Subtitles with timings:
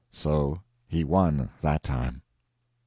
[0.11, 0.57] So
[0.87, 2.23] he won, that time.